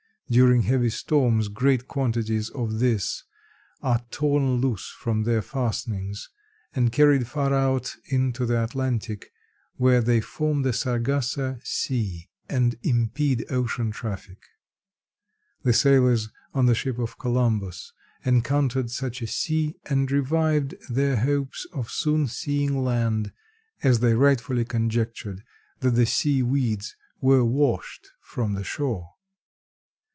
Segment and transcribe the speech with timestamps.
[0.29, 3.25] During heavy storms great quantities of this
[3.81, 6.29] are torn loose from their fastenings
[6.73, 9.29] and carried far out into the Atlantic
[9.75, 14.37] where they form the Sargassa sea and impede ocean traffic.
[15.63, 17.91] The sailors on the ships of Columbus
[18.23, 23.33] encountered such a sea and revived their hopes of soon seeing land,
[23.83, 25.43] as they rightfully conjectured
[25.81, 29.09] that the sea weeds were washed from the shore.